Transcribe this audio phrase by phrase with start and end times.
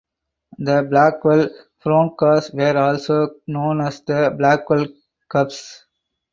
[0.57, 1.51] The Blackwell
[1.83, 4.87] Broncos were also known as the Blackwell
[5.29, 5.85] Cubs.